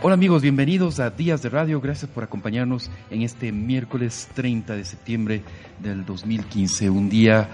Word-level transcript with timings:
Hola 0.00 0.14
amigos, 0.14 0.42
bienvenidos 0.42 1.00
a 1.00 1.10
Días 1.10 1.42
de 1.42 1.48
Radio. 1.48 1.80
Gracias 1.80 2.08
por 2.08 2.22
acompañarnos 2.22 2.88
en 3.10 3.22
este 3.22 3.50
miércoles 3.50 4.28
30 4.32 4.76
de 4.76 4.84
septiembre 4.84 5.42
del 5.80 6.06
2015. 6.06 6.88
Un 6.88 7.10
día, 7.10 7.48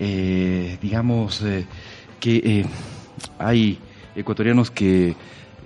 eh, 0.00 0.78
digamos, 0.80 1.42
eh, 1.42 1.66
que 2.18 2.36
eh, 2.36 2.64
hay 3.38 3.78
ecuatorianos 4.16 4.70
que 4.70 5.14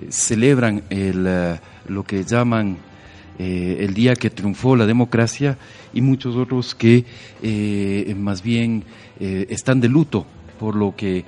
celebran 0.08 0.82
el, 0.90 1.58
lo 1.86 2.02
que 2.02 2.24
llaman 2.24 2.78
el 3.38 3.94
día 3.94 4.16
que 4.16 4.30
triunfó 4.30 4.74
la 4.74 4.86
democracia 4.86 5.58
y 5.92 6.00
muchos 6.00 6.34
otros 6.34 6.74
que 6.74 7.04
más 8.16 8.42
bien 8.42 8.82
están 9.12 9.80
de 9.80 9.88
luto 9.88 10.26
por 10.58 10.74
lo 10.76 10.94
que 10.96 11.24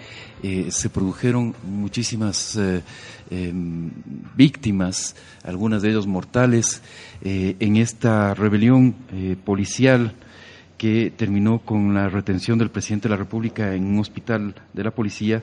se 0.70 0.90
produjeron 0.90 1.54
muchísimas 1.64 2.58
Em, 3.30 3.90
víctimas, 4.36 5.14
algunas 5.44 5.82
de 5.82 5.90
ellos 5.90 6.06
mortales, 6.06 6.82
eh, 7.20 7.56
en 7.60 7.76
esta 7.76 8.32
rebelión 8.32 8.94
eh, 9.12 9.36
policial 9.44 10.14
que 10.78 11.12
terminó 11.14 11.58
con 11.58 11.92
la 11.92 12.08
retención 12.08 12.58
del 12.58 12.70
presidente 12.70 13.06
de 13.06 13.10
la 13.10 13.18
República 13.18 13.74
en 13.74 13.84
un 13.84 13.98
hospital 13.98 14.54
de 14.72 14.84
la 14.84 14.92
policía 14.92 15.42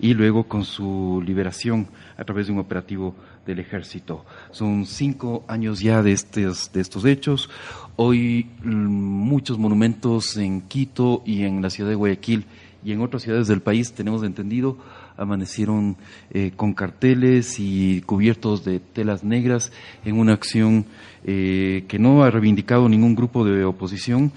y 0.00 0.14
luego 0.14 0.44
con 0.44 0.64
su 0.64 1.20
liberación 1.26 1.88
a 2.16 2.22
través 2.22 2.46
de 2.46 2.52
un 2.52 2.60
operativo 2.60 3.16
del 3.44 3.58
ejército. 3.58 4.24
Son 4.52 4.86
cinco 4.86 5.44
años 5.48 5.80
ya 5.80 6.02
de 6.02 6.12
estos, 6.12 6.70
de 6.72 6.82
estos 6.82 7.04
hechos. 7.04 7.50
Hoy 7.96 8.46
mm, 8.62 8.70
muchos 8.70 9.58
monumentos 9.58 10.36
en 10.36 10.60
Quito 10.60 11.24
y 11.26 11.42
en 11.42 11.62
la 11.62 11.70
ciudad 11.70 11.90
de 11.90 11.96
Guayaquil 11.96 12.44
y 12.84 12.92
en 12.92 13.00
otras 13.00 13.22
ciudades 13.22 13.48
del 13.48 13.62
país, 13.62 13.92
tenemos 13.94 14.22
entendido, 14.22 14.76
amanecieron 15.16 15.96
eh, 16.30 16.52
con 16.54 16.74
carteles 16.74 17.56
y 17.58 18.02
cubiertos 18.02 18.64
de 18.64 18.78
telas 18.78 19.24
negras 19.24 19.72
en 20.04 20.18
una 20.18 20.34
acción 20.34 20.84
eh, 21.24 21.84
que 21.88 21.98
no 21.98 22.22
ha 22.22 22.30
reivindicado 22.30 22.88
ningún 22.88 23.14
grupo 23.14 23.44
de 23.44 23.64
oposición, 23.64 24.32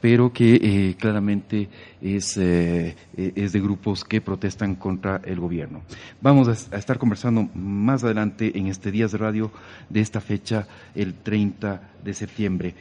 pero 0.00 0.32
que 0.32 0.54
eh, 0.56 0.96
claramente 0.98 1.68
es, 2.02 2.36
es 2.36 3.52
de 3.52 3.60
grupos 3.60 4.04
que 4.04 4.20
protestan 4.20 4.74
contra 4.74 5.20
el 5.24 5.40
gobierno. 5.40 5.82
Vamos 6.20 6.48
a, 6.48 6.76
estar 6.76 6.98
conversando 6.98 7.48
más 7.54 8.04
adelante 8.04 8.58
en 8.58 8.66
este 8.66 8.90
Días 8.90 9.12
de 9.12 9.18
Radio 9.18 9.50
de 9.88 10.00
esta 10.00 10.20
fecha, 10.20 10.66
el 10.94 11.14
30 11.14 11.80
de 12.04 12.14
septiembre. 12.14 12.74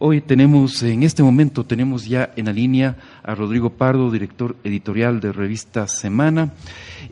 Hoy 0.00 0.20
tenemos, 0.20 0.82
en 0.82 1.04
este 1.04 1.22
momento, 1.22 1.64
tenemos 1.64 2.04
ya 2.04 2.32
en 2.34 2.46
la 2.46 2.52
línea 2.52 2.96
a 3.22 3.34
Rodrigo 3.36 3.70
Pardo, 3.70 4.10
director 4.10 4.56
editorial 4.64 5.20
de 5.20 5.30
revista 5.30 5.86
Semana. 5.86 6.52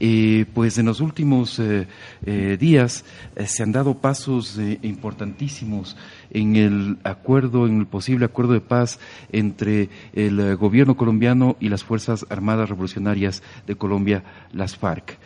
Eh, 0.01 0.47
pues 0.53 0.79
en 0.79 0.87
los 0.87 1.01
últimos 1.01 1.61
eh, 1.61 1.87
eh, 2.27 2.57
días 2.59 3.05
se 3.47 3.63
han 3.63 3.71
dado 3.71 3.99
pasos 3.99 4.59
importantísimos 4.83 5.97
en 6.33 6.57
el 6.57 6.99
acuerdo, 7.05 7.69
en 7.69 7.79
el 7.79 7.87
posible 7.87 8.25
acuerdo 8.25 8.53
de 8.53 8.61
paz 8.61 8.99
entre 9.31 9.89
el 10.13 10.57
gobierno 10.57 10.97
colombiano 10.97 11.52
y 11.61 11.69
las 11.69 11.84
Fuerzas 11.84 12.27
Armadas 12.31 12.69
Revolucionarias 12.69 13.42
de 13.67 13.77
Colombia, 13.77 14.25
las 14.53 14.77
FARC. 14.77 15.19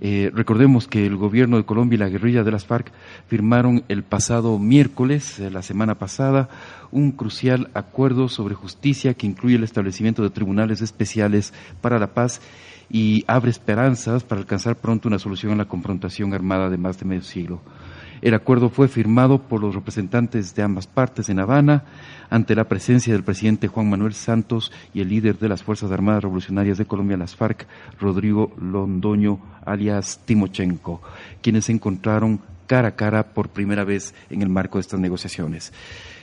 Eh, 0.00 0.30
recordemos 0.34 0.88
que 0.88 1.06
el 1.06 1.16
gobierno 1.16 1.56
de 1.56 1.64
Colombia 1.64 1.96
y 1.96 1.98
la 1.98 2.08
guerrilla 2.08 2.42
de 2.42 2.50
las 2.50 2.66
FARC 2.66 2.92
firmaron 3.28 3.84
el 3.88 4.02
pasado 4.02 4.58
miércoles, 4.58 5.38
la 5.38 5.62
semana 5.62 5.94
pasada, 5.96 6.48
un 6.90 7.12
crucial 7.12 7.70
acuerdo 7.74 8.28
sobre 8.28 8.54
justicia 8.54 9.14
que 9.14 9.26
incluye 9.26 9.56
el 9.56 9.64
establecimiento 9.64 10.22
de 10.22 10.30
tribunales 10.30 10.80
especiales 10.80 11.54
para 11.80 11.98
la 11.98 12.08
paz 12.08 12.40
y 12.90 13.24
abre 13.26 13.50
esperanzas 13.50 14.24
para 14.24 14.40
alcanzar 14.40 14.76
pronto 14.76 15.08
una 15.08 15.18
solución 15.18 15.52
a 15.52 15.56
la 15.56 15.64
confrontación 15.68 16.34
armada 16.34 16.70
de 16.70 16.76
más 16.76 16.98
de 16.98 17.06
medio 17.06 17.22
siglo. 17.22 17.60
El 18.24 18.32
acuerdo 18.32 18.70
fue 18.70 18.88
firmado 18.88 19.36
por 19.36 19.60
los 19.60 19.74
representantes 19.74 20.54
de 20.54 20.62
ambas 20.62 20.86
partes 20.86 21.28
en 21.28 21.40
Habana 21.40 21.84
ante 22.30 22.54
la 22.54 22.64
presencia 22.64 23.12
del 23.12 23.22
presidente 23.22 23.68
Juan 23.68 23.90
Manuel 23.90 24.14
Santos 24.14 24.72
y 24.94 25.02
el 25.02 25.10
líder 25.10 25.38
de 25.38 25.50
las 25.50 25.62
Fuerzas 25.62 25.92
Armadas 25.92 26.22
Revolucionarias 26.22 26.78
de 26.78 26.86
Colombia, 26.86 27.18
las 27.18 27.36
FARC, 27.36 27.66
Rodrigo 28.00 28.54
Londoño, 28.58 29.40
alias 29.66 30.20
Timochenko, 30.24 31.02
quienes 31.42 31.66
se 31.66 31.72
encontraron 31.72 32.40
cara 32.66 32.88
a 32.88 32.96
cara 32.96 33.34
por 33.34 33.50
primera 33.50 33.84
vez 33.84 34.14
en 34.30 34.40
el 34.40 34.48
marco 34.48 34.78
de 34.78 34.80
estas 34.80 35.00
negociaciones. 35.00 35.74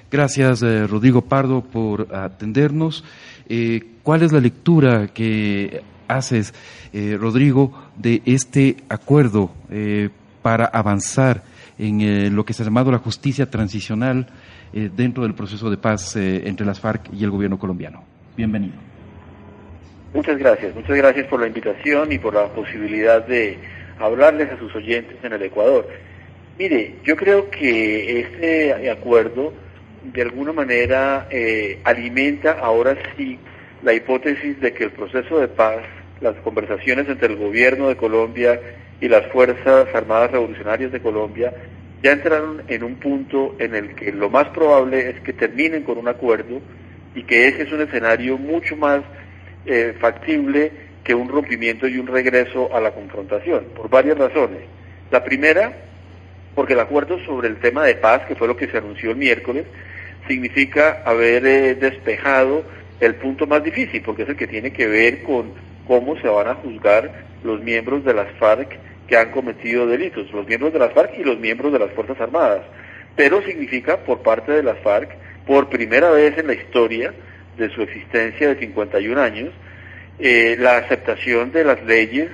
Gracias, 0.10 0.64
eh, 0.64 0.88
Rodrigo 0.88 1.22
Pardo, 1.22 1.62
por 1.62 2.16
atendernos. 2.16 3.04
Eh, 3.48 3.98
¿Cuál 4.02 4.24
es 4.24 4.32
la 4.32 4.40
lectura 4.40 5.10
que 5.10 5.84
haces, 6.08 6.56
eh, 6.94 7.16
Rodrigo, 7.22 7.92
de 7.96 8.24
este 8.26 8.78
acuerdo 8.90 9.52
para 10.42 10.66
avanzar 10.66 11.51
en 11.82 12.00
eh, 12.02 12.30
lo 12.30 12.46
que 12.46 12.54
se 12.54 12.62
ha 12.62 12.66
llamado 12.66 12.92
la 12.92 13.00
justicia 13.00 13.50
transicional 13.50 14.28
eh, 14.72 14.90
dentro 14.96 15.24
del 15.24 15.34
proceso 15.34 15.70
de 15.72 15.78
paz 15.78 16.16
eh, 16.16 16.44
entre 16.46 16.64
las 16.64 16.80
FARC 16.80 17.12
y 17.12 17.24
el 17.24 17.32
gobierno 17.32 17.58
colombiano. 17.58 18.04
Bienvenido. 18.38 18.76
Muchas 20.14 20.38
gracias, 20.38 20.76
muchas 20.76 20.96
gracias 20.96 21.26
por 21.28 21.40
la 21.40 21.48
invitación 21.48 22.12
y 22.12 22.20
por 22.20 22.36
la 22.36 22.50
posibilidad 22.50 23.26
de 23.26 23.58
hablarles 24.00 24.52
a 24.52 24.60
sus 24.60 24.76
oyentes 24.76 25.18
en 25.24 25.34
el 25.34 25.42
Ecuador. 25.42 25.88
Mire, 26.60 26.98
yo 27.04 27.16
creo 27.16 27.50
que 27.50 28.20
este 28.20 28.92
acuerdo 28.92 29.52
de 30.04 30.22
alguna 30.22 30.54
manera 30.54 31.28
alimenta 31.84 32.60
ahora 32.60 32.96
sí 33.16 33.40
la 33.84 33.94
hipótesis 33.94 34.60
de 34.60 34.74
que 34.74 34.84
el 34.84 34.92
proceso 34.92 35.40
de 35.40 35.48
paz, 35.48 35.80
las 36.20 36.36
conversaciones 36.38 37.08
entre 37.08 37.34
el 37.34 37.38
gobierno 37.38 37.88
de 37.88 37.96
Colombia 37.96 38.60
y 39.02 39.10
las 39.10 39.26
Fuerzas 39.28 39.88
Armadas 39.94 40.32
Revolucionarias 40.32 40.92
de 40.92 41.02
Colombia 41.02 41.52
ya 42.04 42.12
entraron 42.14 42.64
en 42.68 42.84
un 42.84 42.96
punto 42.96 43.56
en 43.60 43.76
el 43.76 43.96
que 43.96 44.12
lo 44.12 44.30
más 44.30 44.48
probable 44.50 45.10
es 45.10 45.20
que 45.22 45.34
terminen 45.34 45.84
con 45.84 45.98
un 45.98 46.08
acuerdo 46.08 46.62
y 47.14 47.24
que 47.24 47.48
ese 47.48 47.64
es 47.64 47.72
un 47.72 47.82
escenario 47.82 48.38
mucho 48.38 48.76
más 48.76 49.02
eh, 49.66 49.96
factible 50.00 50.72
que 51.04 51.14
un 51.16 51.30
rompimiento 51.30 51.88
y 51.88 51.98
un 51.98 52.08
regreso 52.08 52.74
a 52.76 52.80
la 52.80 52.92
confrontación, 52.92 53.66
por 53.76 53.90
varias 53.90 54.18
razones. 54.18 54.62
La 55.10 55.24
primera, 55.24 55.74
porque 56.56 56.74
el 56.74 56.80
acuerdo 56.80 57.20
sobre 57.26 57.48
el 57.48 57.58
tema 57.58 57.84
de 57.84 57.96
paz, 57.96 58.24
que 58.28 58.36
fue 58.36 58.48
lo 58.48 58.56
que 58.56 58.68
se 58.68 58.78
anunció 58.78 59.12
el 59.12 59.18
miércoles, 59.18 59.66
significa 60.28 61.02
haber 61.06 61.46
eh, 61.46 61.76
despejado 61.76 62.64
el 63.00 63.16
punto 63.16 63.48
más 63.48 63.64
difícil, 63.64 64.02
porque 64.04 64.24
es 64.24 64.30
el 64.30 64.38
que 64.38 64.48
tiene 64.48 64.72
que 64.72 64.88
ver 64.88 65.24
con 65.24 65.52
cómo 65.88 66.16
se 66.20 66.28
van 66.28 66.48
a 66.48 66.56
juzgar 66.56 67.12
los 67.44 67.62
miembros 67.62 68.06
de 68.06 68.14
las 68.14 68.32
FARC 68.34 68.78
que 69.12 69.18
han 69.18 69.32
cometido 69.32 69.88
delitos, 69.88 70.32
los 70.32 70.48
miembros 70.48 70.72
de 70.72 70.80
las 70.80 70.94
FARC 70.94 71.20
y 71.20 71.24
los 71.26 71.38
miembros 71.38 71.74
de 71.74 71.80
las 71.80 71.92
Fuerzas 71.92 72.18
Armadas. 72.22 72.62
Pero 73.18 73.42
significa 73.42 73.98
por 73.98 74.22
parte 74.22 74.54
de 74.54 74.64
las 74.64 74.80
FARC, 74.80 75.18
por 75.46 75.68
primera 75.68 76.12
vez 76.12 76.38
en 76.38 76.48
la 76.48 76.54
historia 76.54 77.14
de 77.58 77.70
su 77.72 77.82
existencia 77.82 78.48
de 78.48 78.56
51 78.56 79.22
años, 79.22 79.50
eh, 80.18 80.56
la 80.58 80.78
aceptación 80.78 81.52
de 81.52 81.66
las 81.66 81.84
leyes 81.84 82.30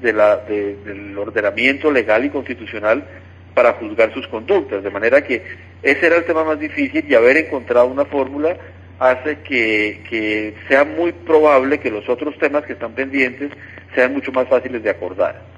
de 0.00 0.14
la, 0.14 0.38
del 0.38 1.18
ordenamiento 1.18 1.90
legal 1.90 2.24
y 2.24 2.30
constitucional 2.30 3.04
para 3.52 3.74
juzgar 3.74 4.14
sus 4.14 4.26
conductas. 4.28 4.82
De 4.82 4.88
manera 4.88 5.22
que 5.22 5.44
ese 5.82 6.06
era 6.06 6.16
el 6.16 6.24
tema 6.24 6.44
más 6.44 6.58
difícil 6.58 7.04
y 7.06 7.14
haber 7.14 7.36
encontrado 7.36 7.88
una 7.88 8.06
fórmula 8.06 8.56
hace 8.98 9.40
que 9.40 10.54
sea 10.66 10.84
muy 10.86 11.12
probable 11.12 11.78
que 11.78 11.90
los 11.90 12.08
otros 12.08 12.38
temas 12.38 12.64
que 12.64 12.72
están 12.72 12.94
pendientes 12.94 13.50
sean 13.94 14.14
mucho 14.14 14.32
más 14.32 14.48
fáciles 14.48 14.82
de 14.82 14.88
acordar. 14.88 15.51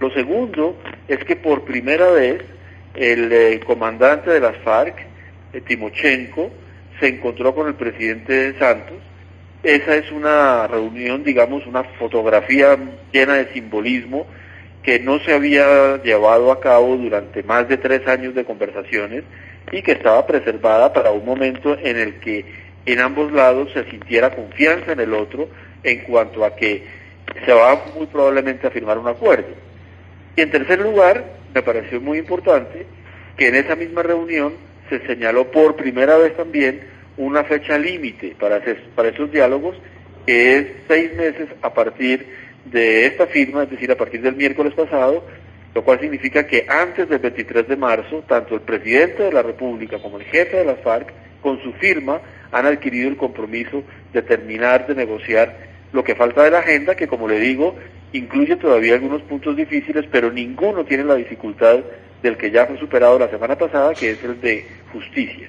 Lo 0.00 0.10
segundo 0.10 0.76
es 1.08 1.18
que 1.24 1.36
por 1.36 1.64
primera 1.64 2.10
vez 2.10 2.42
el 2.94 3.32
eh, 3.32 3.60
comandante 3.66 4.30
de 4.30 4.40
las 4.40 4.56
FARC, 4.58 4.94
eh, 5.52 5.60
Timochenko, 5.60 6.50
se 7.00 7.08
encontró 7.08 7.54
con 7.54 7.68
el 7.68 7.74
presidente 7.74 8.58
Santos. 8.58 8.96
Esa 9.62 9.96
es 9.96 10.10
una 10.12 10.66
reunión, 10.68 11.24
digamos, 11.24 11.66
una 11.66 11.82
fotografía 11.82 12.78
llena 13.12 13.34
de 13.34 13.52
simbolismo 13.52 14.26
que 14.82 15.00
no 15.00 15.18
se 15.20 15.34
había 15.34 16.00
llevado 16.02 16.52
a 16.52 16.60
cabo 16.60 16.96
durante 16.96 17.42
más 17.42 17.68
de 17.68 17.76
tres 17.76 18.06
años 18.06 18.34
de 18.34 18.44
conversaciones 18.44 19.24
y 19.72 19.82
que 19.82 19.92
estaba 19.92 20.26
preservada 20.26 20.92
para 20.92 21.10
un 21.10 21.24
momento 21.24 21.76
en 21.78 21.96
el 21.96 22.20
que 22.20 22.44
en 22.86 23.00
ambos 23.00 23.32
lados 23.32 23.70
se 23.72 23.84
sintiera 23.90 24.34
confianza 24.34 24.92
en 24.92 25.00
el 25.00 25.12
otro 25.12 25.48
en 25.82 25.98
cuanto 26.04 26.44
a 26.44 26.54
que 26.54 26.84
se 27.44 27.52
va 27.52 27.84
muy 27.94 28.06
probablemente 28.06 28.66
a 28.66 28.70
firmar 28.70 28.96
un 28.96 29.08
acuerdo. 29.08 29.67
Y 30.38 30.40
en 30.40 30.52
tercer 30.52 30.78
lugar, 30.78 31.24
me 31.52 31.62
pareció 31.62 32.00
muy 32.00 32.18
importante 32.18 32.86
que 33.36 33.48
en 33.48 33.56
esa 33.56 33.74
misma 33.74 34.04
reunión 34.04 34.52
se 34.88 35.04
señaló 35.04 35.50
por 35.50 35.74
primera 35.74 36.16
vez 36.16 36.36
también 36.36 36.78
una 37.16 37.42
fecha 37.42 37.76
límite 37.76 38.36
para, 38.38 38.58
esos 38.58 39.32
diálogos, 39.32 39.76
que 40.26 40.58
es 40.58 40.66
seis 40.86 41.12
meses 41.16 41.48
a 41.60 41.74
partir 41.74 42.24
de 42.66 43.06
esta 43.06 43.26
firma, 43.26 43.64
es 43.64 43.70
decir, 43.70 43.90
a 43.90 43.96
partir 43.96 44.22
del 44.22 44.36
miércoles 44.36 44.74
pasado, 44.74 45.26
lo 45.74 45.82
cual 45.82 45.98
significa 45.98 46.46
que 46.46 46.66
antes 46.68 47.08
del 47.08 47.18
23 47.18 47.66
de 47.66 47.76
marzo, 47.76 48.22
tanto 48.28 48.54
el 48.54 48.60
presidente 48.60 49.24
de 49.24 49.32
la 49.32 49.42
República 49.42 49.98
como 49.98 50.20
el 50.20 50.24
jefe 50.26 50.58
de 50.58 50.66
la 50.66 50.76
FARC, 50.76 51.12
con 51.42 51.60
su 51.64 51.72
firma, 51.72 52.20
han 52.52 52.64
adquirido 52.64 53.08
el 53.08 53.16
compromiso 53.16 53.82
de 54.12 54.22
terminar 54.22 54.86
de 54.86 54.94
negociar 54.94 55.66
lo 55.92 56.04
que 56.04 56.14
falta 56.14 56.44
de 56.44 56.52
la 56.52 56.60
agenda, 56.60 56.94
que 56.94 57.08
como 57.08 57.26
le 57.26 57.40
digo, 57.40 57.74
incluye 58.12 58.56
todavía 58.56 58.94
algunos 58.94 59.22
puntos 59.22 59.56
difíciles, 59.56 60.06
pero 60.10 60.32
ninguno 60.32 60.84
tiene 60.84 61.04
la 61.04 61.14
dificultad 61.14 61.80
del 62.22 62.36
que 62.36 62.50
ya 62.50 62.66
fue 62.66 62.78
superado 62.78 63.18
la 63.18 63.28
semana 63.28 63.56
pasada, 63.56 63.94
que 63.94 64.10
es 64.10 64.24
el 64.24 64.40
de 64.40 64.66
justicia. 64.92 65.48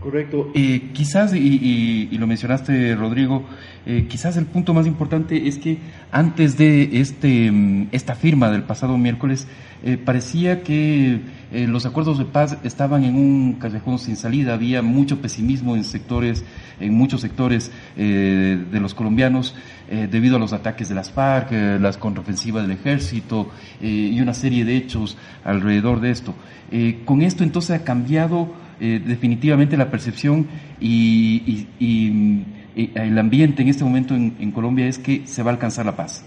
Correcto. 0.00 0.50
Eh, 0.54 0.90
quizás, 0.92 1.34
y, 1.34 2.08
lo 2.18 2.26
mencionaste, 2.26 2.94
Rodrigo, 2.94 3.44
eh, 3.86 4.06
quizás 4.08 4.36
el 4.36 4.44
punto 4.44 4.74
más 4.74 4.86
importante 4.86 5.48
es 5.48 5.58
que 5.58 5.78
antes 6.12 6.58
de 6.58 7.00
este, 7.00 7.50
mm, 7.50 7.88
esta 7.92 8.14
firma 8.14 8.50
del 8.50 8.62
pasado 8.62 8.98
miércoles, 8.98 9.48
eh, 9.82 9.96
parecía 9.96 10.62
que 10.62 11.20
los 11.52 11.86
acuerdos 11.86 12.18
de 12.18 12.24
paz 12.24 12.58
estaban 12.64 13.04
en 13.04 13.14
un 13.14 13.54
callejón 13.54 13.98
sin 13.98 14.16
salida. 14.16 14.54
Había 14.54 14.82
mucho 14.82 15.20
pesimismo 15.20 15.76
en 15.76 15.84
sectores, 15.84 16.44
en 16.80 16.92
muchos 16.92 17.20
sectores 17.20 17.70
de 17.96 18.80
los 18.80 18.94
colombianos, 18.94 19.54
debido 19.88 20.36
a 20.36 20.38
los 20.40 20.52
ataques 20.52 20.88
de 20.88 20.96
las 20.96 21.12
FARC, 21.12 21.52
las 21.80 21.98
contraofensivas 21.98 22.66
del 22.66 22.76
ejército 22.76 23.48
y 23.80 24.20
una 24.20 24.34
serie 24.34 24.64
de 24.64 24.76
hechos 24.76 25.16
alrededor 25.44 26.00
de 26.00 26.10
esto. 26.10 26.34
con 27.04 27.22
esto 27.22 27.44
entonces 27.44 27.80
ha 27.80 27.84
cambiado 27.84 28.52
eh, 28.80 29.00
definitivamente 29.04 29.76
la 29.76 29.90
percepción 29.90 30.46
y, 30.80 31.66
el 32.94 33.18
ambiente 33.18 33.62
en 33.62 33.68
este 33.68 33.84
momento 33.84 34.14
en, 34.14 34.50
Colombia 34.52 34.86
es 34.86 34.98
que 34.98 35.26
se 35.26 35.42
va 35.42 35.50
a 35.50 35.54
alcanzar 35.54 35.86
la 35.86 35.96
paz? 35.96 36.24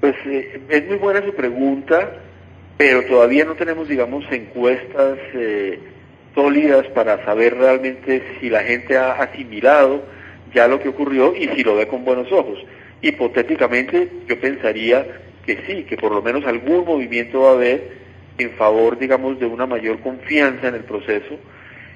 Pues 0.00 0.14
eh, 0.24 0.60
es 0.70 0.88
muy 0.88 0.96
buena 0.96 1.22
su 1.22 1.34
pregunta, 1.34 2.12
pero 2.78 3.04
todavía 3.04 3.44
no 3.44 3.54
tenemos, 3.54 3.88
digamos, 3.88 4.24
encuestas 4.30 5.18
eh, 5.34 5.78
sólidas 6.34 6.86
para 6.94 7.22
saber 7.24 7.56
realmente 7.56 8.22
si 8.40 8.48
la 8.48 8.62
gente 8.62 8.96
ha 8.96 9.12
asimilado 9.12 10.02
ya 10.54 10.66
lo 10.66 10.80
que 10.80 10.88
ocurrió 10.88 11.34
y 11.36 11.48
si 11.48 11.62
lo 11.62 11.76
ve 11.76 11.88
con 11.88 12.04
buenos 12.04 12.30
ojos. 12.32 12.58
Hipotéticamente, 13.02 14.08
yo 14.26 14.40
pensaría 14.40 15.06
que 15.44 15.58
sí, 15.66 15.84
que 15.84 15.96
por 15.96 16.12
lo 16.12 16.22
menos 16.22 16.44
algún 16.46 16.84
movimiento 16.84 17.42
va 17.42 17.50
a 17.50 17.54
haber 17.54 17.98
en 18.38 18.52
favor, 18.52 18.98
digamos, 18.98 19.38
de 19.38 19.46
una 19.46 19.66
mayor 19.66 20.00
confianza 20.00 20.68
en 20.68 20.76
el 20.76 20.84
proceso. 20.84 21.38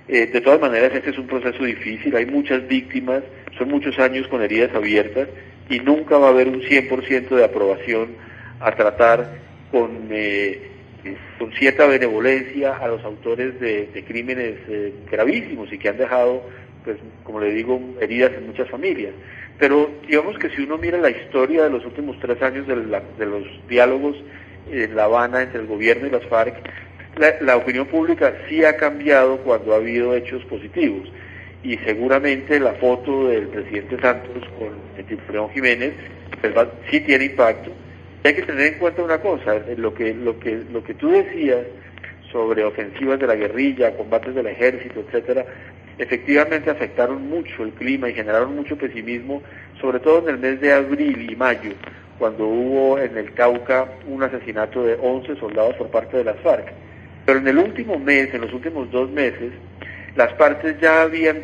Eh, 0.08 0.26
de 0.26 0.40
todas 0.40 0.60
maneras, 0.60 0.92
este 0.92 1.10
es 1.10 1.18
un 1.18 1.28
proceso 1.28 1.64
difícil, 1.64 2.14
hay 2.16 2.26
muchas 2.26 2.66
víctimas, 2.66 3.22
son 3.56 3.68
muchos 3.68 3.98
años 3.98 4.26
con 4.26 4.42
heridas 4.42 4.74
abiertas 4.74 5.28
y 5.70 5.78
nunca 5.78 6.18
va 6.18 6.26
a 6.26 6.30
haber 6.30 6.48
un 6.48 6.60
100% 6.60 7.28
de 7.28 7.44
aprobación 7.44 8.16
a 8.58 8.72
tratar 8.72 9.38
con, 9.70 10.08
eh, 10.10 10.70
con 11.38 11.52
cierta 11.52 11.86
benevolencia 11.86 12.76
a 12.76 12.88
los 12.88 13.02
autores 13.04 13.58
de, 13.60 14.04
crímenes 14.06 14.56
eh, 14.68 14.92
gravísimos 15.10 15.72
y 15.72 15.78
que 15.78 15.88
han 15.88 15.98
dejado, 15.98 16.42
pues, 16.84 16.96
como 17.22 17.40
le 17.40 17.52
digo, 17.52 17.80
heridas 18.00 18.32
en 18.36 18.48
muchas 18.48 18.68
familias. 18.68 19.12
Pero 19.58 19.88
digamos 20.08 20.36
que 20.38 20.50
si 20.50 20.62
uno 20.62 20.78
mira 20.78 20.98
la 20.98 21.10
historia 21.10 21.64
de 21.64 21.70
los 21.70 21.84
últimos 21.84 22.18
tres 22.18 22.42
años 22.42 22.66
de, 22.66 22.74
de 22.74 23.26
los 23.26 23.44
diálogos 23.68 24.16
en 24.70 24.96
La 24.96 25.04
Habana 25.04 25.42
entre 25.42 25.60
el 25.60 25.66
gobierno 25.66 26.06
y 26.06 26.10
las 26.10 26.24
FARC, 26.26 26.54
la, 27.40 27.56
opinión 27.56 27.86
pública 27.86 28.32
sí 28.48 28.64
ha 28.64 28.76
cambiado 28.76 29.38
cuando 29.38 29.74
ha 29.74 29.76
habido 29.76 30.14
hechos 30.14 30.44
positivos. 30.46 31.10
Y 31.62 31.76
seguramente 31.78 32.58
la 32.58 32.72
foto 32.74 33.28
del 33.28 33.48
presidente 33.48 34.00
Santos 34.00 34.42
con 34.58 34.72
el 34.96 35.50
Jiménez 35.50 35.94
pues, 36.40 36.54
sí 36.90 37.00
tiene 37.00 37.26
impacto. 37.26 37.70
Y 38.24 38.28
hay 38.28 38.34
que 38.34 38.42
tener 38.42 38.72
en 38.72 38.78
cuenta 38.78 39.02
una 39.02 39.18
cosa, 39.18 39.60
lo 39.76 39.94
que, 39.94 40.14
lo 40.14 40.38
que, 40.38 40.62
lo 40.72 40.82
que 40.82 40.94
tú 40.94 41.10
decías 41.10 41.66
sobre 42.30 42.64
ofensivas 42.64 43.20
de 43.20 43.26
la 43.26 43.34
guerrilla, 43.34 43.94
combates 43.96 44.34
del 44.34 44.46
ejército, 44.46 45.00
etcétera, 45.00 45.44
efectivamente 45.98 46.70
afectaron 46.70 47.28
mucho 47.28 47.62
el 47.62 47.72
clima 47.72 48.08
y 48.08 48.14
generaron 48.14 48.56
mucho 48.56 48.76
pesimismo, 48.76 49.42
sobre 49.80 50.00
todo 50.00 50.20
en 50.20 50.34
el 50.34 50.40
mes 50.40 50.60
de 50.60 50.72
abril 50.72 51.30
y 51.30 51.36
mayo, 51.36 51.72
cuando 52.22 52.46
hubo 52.46 53.00
en 53.00 53.18
el 53.18 53.34
Cauca 53.34 53.84
un 54.06 54.22
asesinato 54.22 54.84
de 54.84 54.96
11 55.02 55.34
soldados 55.40 55.74
por 55.74 55.88
parte 55.88 56.18
de 56.18 56.22
las 56.22 56.36
FARC. 56.38 56.72
Pero 57.26 57.40
en 57.40 57.48
el 57.48 57.58
último 57.58 57.98
mes, 57.98 58.32
en 58.32 58.42
los 58.42 58.52
últimos 58.52 58.88
dos 58.92 59.10
meses, 59.10 59.50
las 60.14 60.32
partes 60.34 60.80
ya 60.80 61.02
habían, 61.02 61.42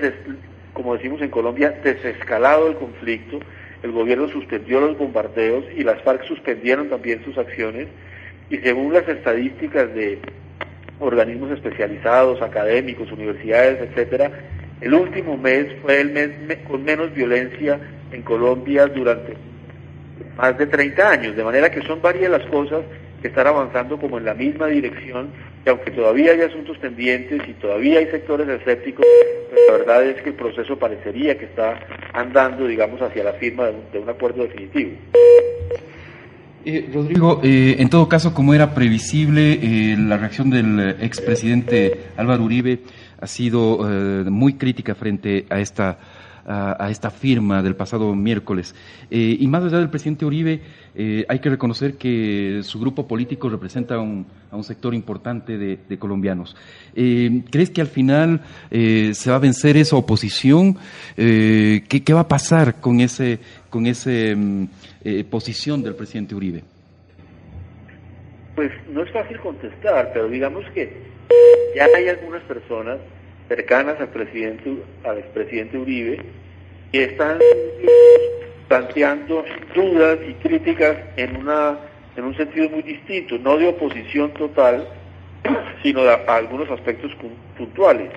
como 0.75 0.95
decimos 0.95 1.21
en 1.21 1.31
Colombia, 1.31 1.77
desescalado 1.83 2.69
el 2.69 2.77
conflicto, 2.77 3.41
el 3.83 3.91
gobierno 3.91 4.29
suspendió 4.29 4.81
los 4.81 4.97
bombardeos 4.97 5.65
y 5.77 5.83
las 5.83 6.01
FARC 6.03 6.23
suspendieron 6.23 6.89
también 6.89 7.25
sus 7.25 7.37
acciones 7.37 7.89
y 8.49 8.59
según 8.59 8.93
las 8.93 9.09
estadísticas 9.09 9.93
de 9.97 10.21
organismos 11.01 11.51
especializados, 11.51 12.41
académicos, 12.41 13.11
universidades, 13.11 13.81
etcétera, 13.81 14.31
el 14.81 14.95
último 14.95 15.37
mes 15.37 15.67
fue 15.83 16.01
el 16.01 16.13
mes 16.13 16.31
con 16.69 16.85
menos 16.85 17.13
violencia 17.15 17.81
en 18.13 18.23
Colombia 18.23 18.87
durante 18.87 19.35
más 20.39 20.57
de 20.57 20.67
30 20.67 21.11
años, 21.11 21.37
de 21.37 21.45
manera 21.45 21.71
que 21.71 21.83
son 21.83 22.01
varias 22.01 22.31
las 22.31 22.47
cosas 22.47 22.83
que 23.21 23.29
están 23.29 23.49
avanzando 23.49 23.99
como 23.99 24.19
en 24.19 24.25
la 24.25 24.35
misma 24.35 24.69
dirección, 24.69 25.31
y 25.67 25.69
aunque 25.69 25.91
todavía 25.91 26.31
hay 26.31 26.43
asuntos 26.43 26.79
pendientes 26.79 27.43
y 27.49 27.53
todavía 27.55 27.99
hay 27.99 28.07
sectores 28.07 28.49
escépticos, 28.49 29.05
pues 29.51 29.61
la 29.67 29.79
verdad 29.79 30.05
es 30.05 30.23
que 30.23 30.31
el 30.31 30.37
proceso 30.37 30.79
parecería 30.79 31.37
que 31.37 31.47
está 31.47 31.81
andando, 32.13 32.69
digamos, 32.69 33.03
hacia 33.03 33.25
la 33.25 33.33
firma 33.33 33.67
de 33.93 33.99
un, 33.99 34.09
acuerdo 34.09 34.45
definitivo. 34.45 34.93
Eh, 36.65 36.89
Rodrigo, 36.95 37.41
eh, 37.43 37.77
en 37.81 37.91
todo 37.91 38.09
caso, 38.09 38.33
como 38.33 38.55
era 38.55 38.73
previsible, 38.73 39.55
eh, 39.55 39.97
la 39.99 40.19
reacción 40.19 40.51
del 40.51 40.97
expresidente 41.01 42.11
Álvaro 42.17 42.45
Uribe 42.45 42.79
ha 43.21 43.27
sido 43.27 43.79
muy 44.31 44.55
crítica 44.55 44.95
frente 44.95 45.47
a 45.51 45.59
esta 45.59 45.99
a, 46.49 46.91
esta 46.91 47.11
firma 47.11 47.63
del 47.63 47.77
pasado 47.77 48.15
miércoles. 48.15 48.75
Eh, 49.11 49.37
y 49.39 49.47
más 49.47 49.63
allá 49.65 49.79
del 49.79 49.91
presidente 49.91 50.25
Uribe, 50.25 50.61
eh, 50.95 51.25
hay 51.29 51.39
que 51.41 51.51
reconocer 51.51 51.95
que 51.95 52.61
su 52.63 52.81
grupo 52.81 53.07
político 53.07 53.49
representa 53.49 53.97
a 53.97 54.01
un 54.01 54.27
sector 54.65 54.95
importante 54.95 55.59
de, 55.59 55.99
colombianos. 55.99 56.57
Eh, 56.95 57.43
¿Crees 57.51 57.71
que 57.71 57.81
al 57.81 57.89
final 57.89 58.41
se 58.71 59.31
va 59.31 59.37
a 59.37 59.41
vencer 59.41 59.77
esa 59.77 59.97
oposición? 59.97 60.77
¿qué, 61.15 62.03
¿qué, 62.05 62.15
va 62.15 62.21
a 62.21 62.29
pasar 62.29 62.81
con 62.81 63.01
ese 63.01 63.39
con 63.69 63.87
ese 63.87 64.35
mm, 64.35 64.69
posición 65.31 65.83
del 65.83 65.95
presidente 65.95 66.35
Uribe? 66.35 66.63
Pues 68.55 68.73
no 68.91 69.03
es 69.03 69.13
fácil 69.13 69.39
contestar, 69.41 70.11
pero 70.13 70.29
digamos 70.29 70.65
que 70.75 70.91
ya 71.77 71.87
hay 71.95 72.09
algunas 72.09 72.43
personas 72.45 72.99
cercanas 73.49 74.01
al 74.01 74.09
presidente, 74.09 74.77
al 75.05 75.19
expresidente 75.19 75.79
Uribe, 75.79 76.21
que 76.93 77.05
están 77.05 77.39
planteando 78.69 79.45
dudas 79.75 80.19
y 80.29 80.35
críticas 80.35 80.97
en 81.17 81.37
una 81.37 81.79
en 82.17 82.25
un 82.25 82.37
sentido 82.37 82.69
muy 82.69 82.83
distinto, 82.83 83.39
no 83.39 83.57
de 83.57 83.69
oposición 83.69 84.33
total, 84.35 84.89
sino 85.83 86.03
de 86.03 86.11
algunos 86.27 86.69
aspectos 86.69 87.13
puntuales. 87.57 88.11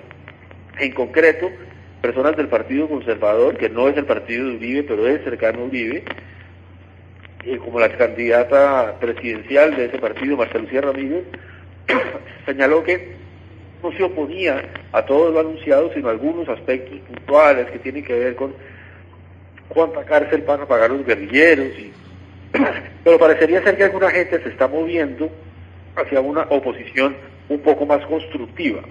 En 0.80 0.92
concreto, 0.92 1.48
personas 2.00 2.36
del 2.36 2.48
Partido 2.48 2.88
Conservador, 2.88 3.56
que 3.56 3.68
no 3.68 3.88
es 3.88 3.96
el 3.96 4.04
partido 4.04 4.48
de 4.48 4.56
Uribe, 4.56 4.82
pero 4.82 5.06
es 5.06 5.22
cercano 5.22 5.60
a 5.60 5.64
Uribe, 5.66 6.02
y 7.44 7.56
como 7.58 7.78
la 7.78 7.90
candidata 7.96 8.96
presidencial 9.00 9.76
de 9.76 9.84
ese 9.84 9.98
partido, 9.98 10.36
Marta 10.36 10.58
Lucía 10.58 10.80
Ramírez, 10.80 11.24
señaló 12.46 12.82
que 12.82 13.14
no 13.82 13.92
se 13.92 14.02
oponía 14.02 14.62
a 14.92 15.04
todo 15.04 15.30
lo 15.30 15.40
anunciado, 15.40 15.92
sino 15.94 16.08
a 16.08 16.12
algunos 16.12 16.48
aspectos 16.48 16.98
puntuales 17.00 17.70
que 17.70 17.78
tienen 17.78 18.04
que 18.04 18.18
ver 18.18 18.36
con 18.36 18.54
cuánta 19.68 20.04
cárcel 20.04 20.42
van 20.46 20.60
a 20.60 20.66
pagar 20.66 20.90
los 20.90 21.04
guerrilleros. 21.04 21.66
Y... 21.78 21.92
Pero 23.04 23.18
parecería 23.18 23.62
ser 23.62 23.76
que 23.76 23.84
alguna 23.84 24.10
gente 24.10 24.42
se 24.42 24.48
está 24.48 24.68
moviendo 24.68 25.30
hacia 25.96 26.20
una 26.20 26.42
oposición 26.42 27.16
un 27.48 27.60
poco 27.60 27.86
más 27.86 28.04
constructiva. 28.06 28.82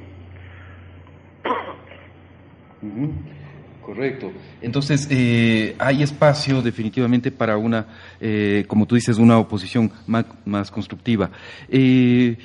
Correcto. 3.82 4.32
Entonces, 4.62 5.08
eh, 5.10 5.76
hay 5.80 6.04
espacio 6.04 6.62
definitivamente 6.62 7.32
para 7.32 7.58
una, 7.58 7.88
eh, 8.20 8.64
como 8.68 8.86
tú 8.86 8.96
dices, 8.96 9.18
una 9.18 9.40
oposición 9.40 9.92
más, 10.06 10.26
más 10.46 10.70
constructiva. 10.70 11.32
Eh, 11.68 12.38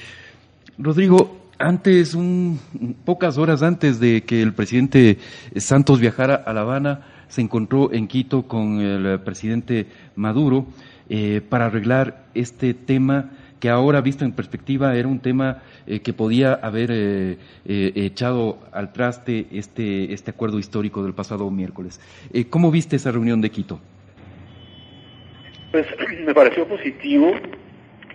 Rodrigo, 0.78 1.45
antes, 1.58 2.14
un, 2.14 2.58
pocas 3.04 3.38
horas 3.38 3.62
antes 3.62 4.00
de 4.00 4.22
que 4.22 4.42
el 4.42 4.52
presidente 4.52 5.18
Santos 5.56 6.00
viajara 6.00 6.34
a 6.34 6.52
La 6.52 6.62
Habana, 6.62 7.06
se 7.28 7.40
encontró 7.40 7.92
en 7.92 8.06
Quito 8.06 8.42
con 8.46 8.80
el 8.80 9.20
presidente 9.20 9.86
Maduro 10.14 10.66
eh, 11.08 11.40
para 11.48 11.66
arreglar 11.66 12.26
este 12.34 12.74
tema 12.74 13.30
que 13.60 13.70
ahora 13.70 14.00
visto 14.00 14.24
en 14.24 14.32
perspectiva 14.32 14.94
era 14.96 15.08
un 15.08 15.20
tema 15.20 15.62
eh, 15.86 16.00
que 16.00 16.12
podía 16.12 16.54
haber 16.54 16.90
eh, 16.92 17.38
echado 17.64 18.58
al 18.70 18.92
traste 18.92 19.46
este, 19.50 20.12
este 20.12 20.30
acuerdo 20.30 20.58
histórico 20.58 21.02
del 21.02 21.14
pasado 21.14 21.50
miércoles. 21.50 22.00
¿Cómo 22.50 22.70
viste 22.70 22.96
esa 22.96 23.10
reunión 23.10 23.40
de 23.40 23.50
Quito? 23.50 23.80
Pues 25.72 25.86
me 26.26 26.34
pareció 26.34 26.68
positivo 26.68 27.32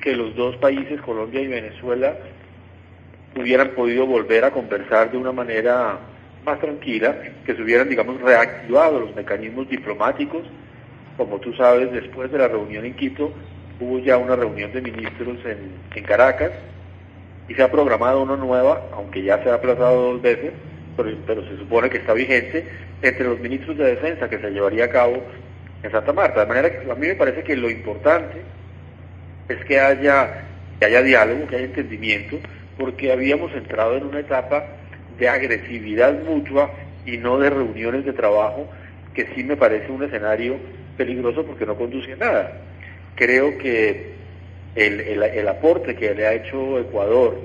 que 0.01 0.15
los 0.15 0.36
dos 0.36 0.55
países, 0.57 1.01
Colombia 1.01 1.41
y 1.41 1.48
Venezuela, 1.48 2.15
hubieran 3.35 3.69
podido 3.69 4.05
volver 4.05 4.43
a 4.45 4.51
conversar 4.51 5.11
de 5.11 5.17
una 5.17 5.31
manera 5.31 6.00
más 6.45 6.59
tranquila, 6.59 7.15
que 7.45 7.55
se 7.55 7.61
hubieran, 7.61 7.89
digamos, 7.89 8.19
reactivado 8.21 9.00
los 9.00 9.15
mecanismos 9.15 9.69
diplomáticos. 9.69 10.43
Como 11.17 11.39
tú 11.39 11.53
sabes, 11.53 11.91
después 11.91 12.31
de 12.31 12.39
la 12.39 12.47
reunión 12.47 12.85
en 12.85 12.95
Quito, 12.95 13.31
hubo 13.79 14.00
ya 14.00 14.17
una 14.17 14.35
reunión 14.35 14.71
de 14.71 14.81
ministros 14.81 15.38
en, 15.45 16.03
Caracas 16.03 16.51
y 17.47 17.53
se 17.53 17.61
ha 17.61 17.71
programado 17.71 18.23
una 18.23 18.35
nueva, 18.35 18.81
aunque 18.93 19.23
ya 19.23 19.41
se 19.43 19.50
ha 19.50 19.55
aplazado 19.55 20.13
dos 20.13 20.21
veces, 20.21 20.51
pero, 20.97 21.43
se 21.47 21.57
supone 21.57 21.89
que 21.89 21.97
está 21.97 22.13
vigente, 22.13 22.65
entre 23.01 23.25
los 23.25 23.39
ministros 23.39 23.77
de 23.77 23.85
defensa 23.85 24.29
que 24.29 24.39
se 24.39 24.51
llevaría 24.51 24.85
a 24.85 24.89
cabo 24.89 25.23
en 25.83 25.91
Santa 25.91 26.11
Marta. 26.11 26.41
De 26.41 26.45
manera 26.47 26.71
que 26.71 26.91
a 26.91 26.95
mí 26.95 27.07
me 27.07 27.15
parece 27.15 27.43
que 27.43 27.55
lo 27.55 27.69
importante 27.69 28.41
es 29.47 29.63
que 29.65 29.79
haya, 29.79 30.43
que 30.79 30.85
haya 30.85 31.01
diálogo, 31.01 31.47
que 31.47 31.55
haya 31.55 31.65
entendimiento, 31.65 32.38
porque 32.77 33.11
habíamos 33.11 33.53
entrado 33.53 33.97
en 33.97 34.05
una 34.05 34.19
etapa 34.19 34.65
de 35.17 35.29
agresividad 35.29 36.23
mutua 36.23 36.71
y 37.05 37.17
no 37.17 37.39
de 37.39 37.49
reuniones 37.49 38.05
de 38.05 38.13
trabajo, 38.13 38.67
que 39.13 39.27
sí 39.35 39.43
me 39.43 39.57
parece 39.57 39.91
un 39.91 40.03
escenario 40.03 40.57
peligroso 40.97 41.45
porque 41.45 41.65
no 41.65 41.75
conduce 41.75 42.13
a 42.13 42.17
nada. 42.17 42.51
Creo 43.15 43.57
que 43.57 44.13
el, 44.75 45.01
el, 45.01 45.47
aporte 45.47 45.95
que 45.95 46.13
le 46.13 46.27
ha 46.27 46.33
hecho 46.33 46.79
Ecuador 46.79 47.37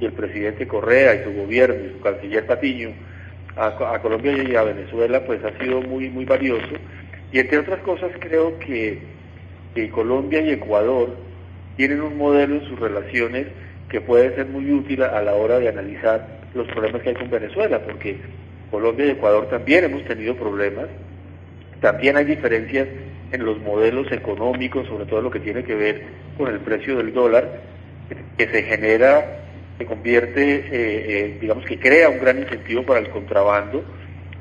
y 0.00 0.04
el 0.04 0.12
presidente 0.12 0.66
Correa 0.68 1.16
y 1.16 1.24
su 1.24 1.32
gobierno 1.32 1.84
y 1.84 1.92
su 1.92 2.00
canciller 2.00 2.46
Patiño 2.46 2.90
a, 3.56 3.98
Colombia 4.00 4.32
y 4.32 4.54
a 4.54 4.62
Venezuela 4.62 5.24
pues 5.26 5.42
ha 5.44 5.58
sido 5.58 5.80
muy 5.82 6.08
muy 6.08 6.24
valioso 6.24 6.76
y 7.32 7.40
entre 7.40 7.58
otras 7.58 7.80
cosas 7.80 8.12
creo 8.20 8.58
que 8.60 9.02
Colombia 9.92 10.40
y 10.40 10.50
Ecuador 10.50 11.16
tienen 11.76 12.00
un 12.00 12.16
modelo 12.16 12.56
en 12.56 12.68
sus 12.68 12.78
relaciones 12.78 13.46
que 13.88 14.00
puede 14.00 14.34
ser 14.34 14.46
muy 14.46 14.70
útil 14.70 15.02
a 15.02 15.22
la 15.22 15.34
hora 15.34 15.58
de 15.58 15.68
analizar 15.68 16.26
los 16.54 16.66
problemas 16.68 17.02
que 17.02 17.10
hay 17.10 17.14
con 17.14 17.30
Venezuela, 17.30 17.80
porque 17.80 18.18
Colombia 18.70 19.06
y 19.06 19.10
Ecuador 19.10 19.48
también 19.48 19.84
hemos 19.84 20.04
tenido 20.04 20.34
problemas, 20.36 20.86
también 21.80 22.16
hay 22.16 22.24
diferencias 22.24 22.88
en 23.32 23.44
los 23.44 23.58
modelos 23.60 24.10
económicos, 24.10 24.86
sobre 24.86 25.06
todo 25.06 25.22
lo 25.22 25.30
que 25.30 25.40
tiene 25.40 25.62
que 25.62 25.74
ver 25.74 26.02
con 26.36 26.48
el 26.48 26.60
precio 26.60 26.96
del 26.96 27.12
dólar, 27.12 27.60
que 28.36 28.48
se 28.48 28.62
genera, 28.62 29.42
se 29.76 29.84
convierte, 29.84 30.54
eh, 30.56 30.64
eh, 30.70 31.38
digamos 31.40 31.64
que 31.64 31.78
crea 31.78 32.08
un 32.08 32.18
gran 32.18 32.38
incentivo 32.38 32.82
para 32.84 33.00
el 33.00 33.10
contrabando, 33.10 33.84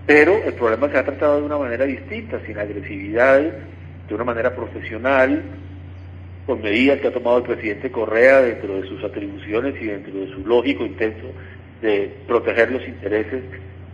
pero 0.05 0.41
el 0.43 0.53
problema 0.53 0.89
se 0.89 0.97
ha 0.97 1.03
tratado 1.03 1.39
de 1.39 1.45
una 1.45 1.57
manera 1.57 1.85
distinta, 1.85 2.39
sin 2.45 2.57
agresividad, 2.57 3.41
de 4.07 4.15
una 4.15 4.23
manera 4.23 4.55
profesional, 4.55 5.43
con 6.47 6.61
medidas 6.61 7.01
que 7.01 7.09
ha 7.09 7.11
tomado 7.11 7.39
el 7.39 7.43
presidente 7.43 7.91
Correa 7.91 8.41
dentro 8.41 8.81
de 8.81 8.87
sus 8.87 9.03
atribuciones 9.03 9.75
y 9.81 9.85
dentro 9.85 10.13
de 10.13 10.27
su 10.31 10.47
lógico 10.47 10.85
intento 10.85 11.27
de 11.81 12.09
proteger 12.25 12.71
los 12.71 12.87
intereses 12.87 13.43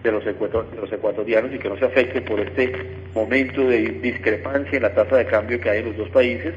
de 0.03 0.11
los, 0.11 0.23
ecuatorianos 0.27 1.51
y 1.53 1.57
que 1.57 1.67
no 1.67 1.77
se 1.77 1.85
afecte 1.85 2.21
por 2.21 2.39
este 2.39 2.71
momento 3.15 3.67
de 3.67 3.99
discrepancia 4.03 4.75
en 4.77 4.83
la 4.83 4.93
tasa 4.93 5.17
de 5.17 5.25
cambio 5.25 5.59
que 5.59 5.69
hay 5.69 5.79
en 5.79 5.85
los 5.87 5.97
dos 5.97 6.09
países. 6.09 6.53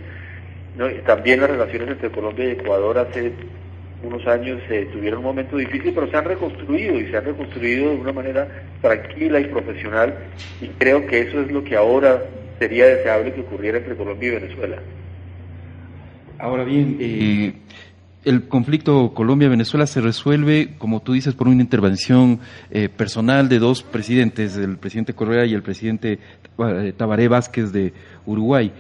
También 1.07 1.41
las 1.41 1.51
relaciones 1.51 1.89
entre 1.89 2.11
Colombia 2.11 2.45
y 2.45 2.51
Ecuador 2.51 2.99
hace 2.99 3.33
unos 4.03 4.27
años 4.27 4.61
se 4.69 4.85
tuvieron 4.87 5.21
un 5.21 5.25
momento 5.25 5.57
difícil, 5.57 5.95
pero 5.95 6.11
se 6.11 6.17
han 6.17 6.27
reconstruido 6.27 7.01
y 7.01 7.07
se 7.07 7.17
han 7.17 7.25
reconstruido 7.25 7.91
de 7.91 7.97
una 7.97 8.13
manera 8.13 8.47
tranquila 8.83 9.41
y 9.41 9.45
profesional 9.45 10.15
y 10.61 10.69
creo 10.79 11.07
que 11.07 11.21
eso 11.21 11.41
es 11.41 11.51
lo 11.51 11.65
que 11.65 11.75
ahora 11.75 12.23
sería 12.59 12.87
deseable 12.87 13.33
que 13.33 13.41
ocurriera 13.41 13.79
entre 13.79 13.97
Colombia 13.97 14.29
y 14.29 14.35
Venezuela. 14.35 14.79
Ahora 16.39 16.65
bien, 16.65 16.99
eh, 17.01 17.55
el 18.25 18.49
conflicto 18.49 19.15
Colombia-Venezuela 19.15 19.87
se 19.87 20.01
resuelve, 20.01 20.75
como 20.79 21.01
tú 21.01 21.13
dices, 21.13 21.35
por 21.35 21.49
una 21.49 21.63
intervención 21.63 22.41
eh, 22.71 22.89
personal 22.89 23.49
de 23.49 23.59
dos 23.59 23.83
presidentes, 23.83 24.57
el 24.57 24.77
presidente 24.77 25.15
Correa 25.15 25.47
y 25.47 25.55
el 25.55 25.63
presidente 25.63 26.19
eh, 26.59 26.93
Tabaré 26.97 27.29
Vázquez 27.29 27.73
de 27.73 27.93
Uruguay. 28.27 28.73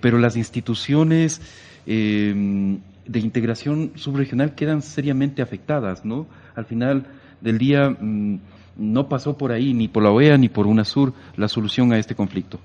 pero 0.00 0.18
las 0.18 0.36
instituciones 0.36 1.40
de 1.86 3.20
integración 3.20 3.92
subregional 3.94 4.54
quedan 4.54 4.82
seriamente 4.82 5.42
afectadas, 5.42 6.04
¿no? 6.04 6.26
Al 6.54 6.64
final 6.64 7.06
del 7.40 7.58
día 7.58 7.90
mm, 7.90 8.38
no 8.76 9.08
pasó 9.08 9.36
por 9.36 9.52
ahí, 9.52 9.74
ni 9.74 9.88
por 9.88 10.02
la 10.02 10.10
OEA 10.10 10.38
ni 10.38 10.48
por 10.48 10.66
UNASUR, 10.66 11.12
la 11.36 11.48
solución 11.48 11.92
a 11.92 11.98
este 11.98 12.14
conflicto. 12.14 12.58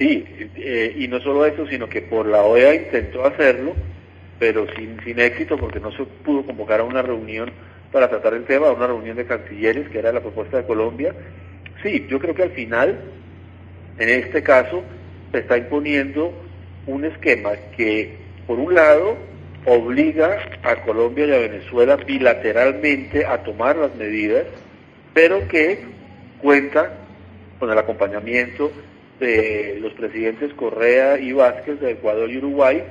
Sí, 0.00 0.24
eh, 0.56 0.94
y 0.96 1.08
no 1.08 1.20
solo 1.20 1.44
eso, 1.44 1.66
sino 1.66 1.86
que 1.86 2.00
por 2.00 2.24
la 2.24 2.42
OEA 2.42 2.74
intentó 2.74 3.22
hacerlo, 3.22 3.74
pero 4.38 4.66
sin, 4.74 4.98
sin 5.04 5.20
éxito 5.20 5.58
porque 5.58 5.78
no 5.78 5.92
se 5.92 6.04
pudo 6.04 6.46
convocar 6.46 6.80
a 6.80 6.84
una 6.84 7.02
reunión 7.02 7.50
para 7.92 8.08
tratar 8.08 8.32
el 8.32 8.44
tema, 8.44 8.68
a 8.68 8.72
una 8.72 8.86
reunión 8.86 9.18
de 9.18 9.26
cancilleres, 9.26 9.90
que 9.90 9.98
era 9.98 10.10
la 10.10 10.22
propuesta 10.22 10.56
de 10.56 10.66
Colombia. 10.66 11.14
Sí, 11.82 12.06
yo 12.08 12.18
creo 12.18 12.34
que 12.34 12.44
al 12.44 12.52
final, 12.52 12.98
en 13.98 14.08
este 14.08 14.42
caso, 14.42 14.82
se 15.32 15.40
está 15.40 15.58
imponiendo 15.58 16.32
un 16.86 17.04
esquema 17.04 17.50
que, 17.76 18.16
por 18.46 18.58
un 18.58 18.74
lado, 18.74 19.18
obliga 19.66 20.38
a 20.62 20.76
Colombia 20.76 21.26
y 21.26 21.32
a 21.34 21.38
Venezuela 21.40 21.96
bilateralmente 21.96 23.26
a 23.26 23.42
tomar 23.42 23.76
las 23.76 23.94
medidas, 23.96 24.46
pero 25.12 25.46
que 25.46 25.84
cuenta 26.40 26.90
con 27.58 27.70
el 27.70 27.76
acompañamiento 27.76 28.72
de 29.20 29.78
los 29.80 29.92
presidentes 29.92 30.52
Correa 30.54 31.18
y 31.18 31.32
Vázquez 31.32 31.78
de 31.80 31.92
Ecuador 31.92 32.30
y 32.30 32.38
Uruguay 32.38 32.82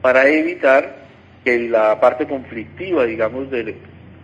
para 0.00 0.28
evitar 0.28 1.04
que 1.44 1.68
la 1.68 2.00
parte 2.00 2.26
conflictiva, 2.26 3.04
digamos, 3.04 3.50
de, 3.50 3.76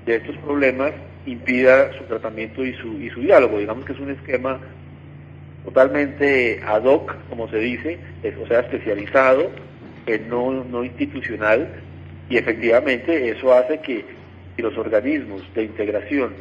estos 0.06 0.36
problemas 0.38 0.92
impida 1.26 1.92
su 1.98 2.04
tratamiento 2.04 2.64
y 2.64 2.72
su, 2.74 3.00
y 3.00 3.10
su 3.10 3.20
diálogo. 3.20 3.58
Digamos 3.58 3.84
que 3.84 3.92
es 3.92 4.00
un 4.00 4.10
esquema 4.10 4.58
totalmente 5.64 6.60
ad 6.64 6.84
hoc, 6.84 7.14
como 7.28 7.48
se 7.48 7.58
dice, 7.58 7.98
o 8.42 8.46
sea, 8.46 8.60
especializado, 8.60 9.50
eh, 10.06 10.20
no, 10.28 10.64
no 10.64 10.84
institucional, 10.84 11.68
y 12.28 12.38
efectivamente 12.38 13.28
eso 13.30 13.52
hace 13.52 13.80
que 13.80 14.04
si 14.56 14.62
los 14.62 14.76
organismos 14.78 15.42
de 15.54 15.64
integración 15.64 16.32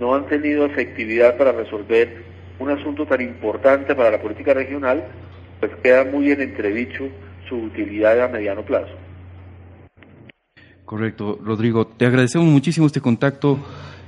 no 0.00 0.14
han 0.14 0.26
tenido 0.26 0.64
efectividad 0.64 1.36
para 1.36 1.52
resolver 1.52 2.24
un 2.58 2.70
asunto 2.70 3.06
tan 3.06 3.20
importante 3.20 3.94
para 3.94 4.10
la 4.10 4.20
política 4.20 4.54
regional, 4.54 5.04
pues 5.60 5.72
queda 5.82 6.04
muy 6.04 6.30
en 6.30 6.40
entredicho 6.40 7.08
su 7.48 7.56
utilidad 7.56 8.20
a 8.22 8.28
mediano 8.28 8.62
plazo. 8.62 8.94
Correcto, 10.84 11.38
Rodrigo. 11.42 11.86
Te 11.86 12.06
agradecemos 12.06 12.46
muchísimo 12.46 12.86
este 12.86 13.00
contacto. 13.00 13.58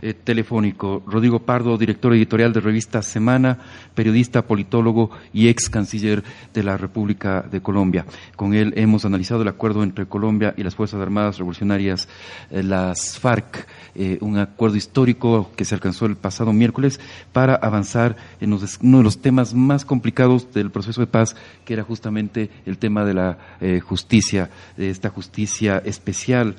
Eh, 0.00 0.14
telefónico. 0.14 1.02
Rodrigo 1.08 1.40
Pardo, 1.40 1.76
director 1.76 2.14
editorial 2.14 2.52
de 2.52 2.60
revista 2.60 3.02
Semana, 3.02 3.58
periodista, 3.96 4.42
politólogo 4.42 5.10
y 5.32 5.48
ex 5.48 5.68
canciller 5.68 6.22
de 6.54 6.62
la 6.62 6.76
República 6.76 7.42
de 7.42 7.60
Colombia. 7.60 8.06
Con 8.36 8.54
él 8.54 8.74
hemos 8.76 9.04
analizado 9.04 9.42
el 9.42 9.48
acuerdo 9.48 9.82
entre 9.82 10.06
Colombia 10.06 10.54
y 10.56 10.62
las 10.62 10.76
Fuerzas 10.76 11.00
Armadas 11.00 11.38
Revolucionarias, 11.38 12.08
eh, 12.50 12.62
las 12.62 13.18
FARC, 13.18 13.66
eh, 13.96 14.18
un 14.20 14.38
acuerdo 14.38 14.76
histórico 14.76 15.50
que 15.56 15.64
se 15.64 15.74
alcanzó 15.74 16.06
el 16.06 16.14
pasado 16.14 16.52
miércoles 16.52 17.00
para 17.32 17.56
avanzar 17.56 18.14
en 18.40 18.52
uno 18.52 18.98
de 18.98 19.04
los 19.04 19.20
temas 19.20 19.52
más 19.52 19.84
complicados 19.84 20.52
del 20.52 20.70
proceso 20.70 21.00
de 21.00 21.08
paz, 21.08 21.34
que 21.64 21.72
era 21.72 21.82
justamente 21.82 22.50
el 22.66 22.78
tema 22.78 23.04
de 23.04 23.14
la 23.14 23.38
justicia, 23.82 24.50
de 24.76 24.90
esta 24.90 25.10
justicia 25.10 25.82
especial 25.84 26.54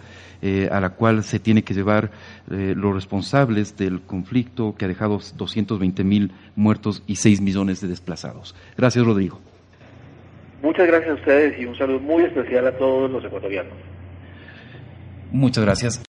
a 0.71 0.79
la 0.79 0.91
cual 0.91 1.23
se 1.23 1.39
tiene 1.39 1.63
que 1.63 1.73
llevar 1.73 2.11
los 2.47 2.95
responsables 3.29 3.77
del 3.77 4.01
conflicto 4.01 4.75
que 4.75 4.85
ha 4.85 4.87
dejado 4.87 5.19
220 5.37 6.03
mil 6.03 6.31
muertos 6.55 7.03
y 7.05 7.17
6 7.17 7.41
millones 7.41 7.79
de 7.79 7.87
desplazados. 7.87 8.55
Gracias, 8.75 9.05
Rodrigo. 9.05 9.39
Muchas 10.63 10.87
gracias 10.87 11.11
a 11.11 11.13
ustedes 11.13 11.59
y 11.59 11.65
un 11.65 11.77
saludo 11.77 11.99
muy 11.99 12.23
especial 12.23 12.67
a 12.67 12.71
todos 12.77 13.09
los 13.09 13.23
ecuatorianos. 13.23 13.73
Muchas 15.31 15.63
gracias. 15.63 15.97